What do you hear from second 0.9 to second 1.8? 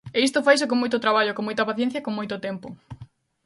traballo, con moita